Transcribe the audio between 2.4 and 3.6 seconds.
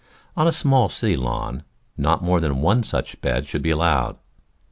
one such bed